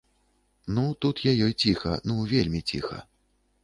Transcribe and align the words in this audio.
Ну 0.77 0.85
тут 1.05 1.21
я 1.29 1.33
ёй 1.49 1.53
ціха, 1.67 1.93
ну 2.09 2.19
вельмі 2.35 2.67
ціха. 2.73 3.05